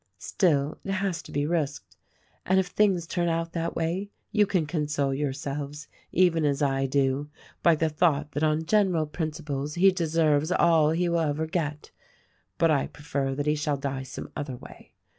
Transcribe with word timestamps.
Still, 0.17 0.79
it 0.83 0.93
has 0.93 1.21
to 1.21 1.31
be 1.31 1.45
risked, 1.45 1.95
and 2.43 2.59
if 2.59 2.65
things 2.65 3.05
turn 3.05 3.27
out 3.29 3.51
that 3.53 3.75
way 3.75 4.09
you 4.31 4.47
can 4.47 4.65
con 4.65 4.87
sole 4.87 5.13
yourselves— 5.13 5.87
even 6.25 6.43
as 6.43 6.59
I 6.59 6.87
do— 6.87 7.29
by 7.61 7.75
the 7.75 7.87
thought 7.87 8.31
that 8.31 8.41
on 8.41 8.65
gen 8.65 8.89
eral 8.89 9.11
principles 9.11 9.75
he 9.75 9.91
deserves 9.91 10.51
all 10.51 10.89
he 10.89 11.07
will 11.07 11.19
ever 11.19 11.45
get. 11.45 11.91
But 12.57 12.71
I 12.71 12.87
prefer 12.87 13.35
that 13.35 13.45
he 13.45 13.53
shall 13.53 13.77
die 13.77 14.01
some 14.01 14.31
other 14.35 14.57
way. 14.57 14.93